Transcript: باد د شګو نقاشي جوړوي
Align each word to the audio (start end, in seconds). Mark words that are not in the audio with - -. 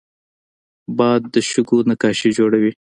باد 0.97 1.21
د 1.33 1.35
شګو 1.49 1.77
نقاشي 1.89 2.29
جوړوي 2.37 2.71